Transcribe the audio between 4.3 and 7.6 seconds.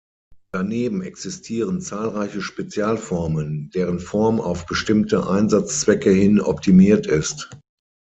auf bestimmte Einsatzzwecke hin optimiert ist.